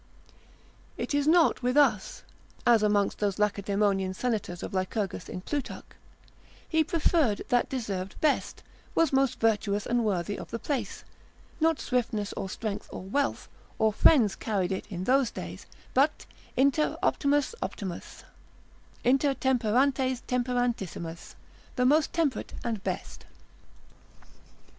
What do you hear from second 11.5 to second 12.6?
not swiftness, or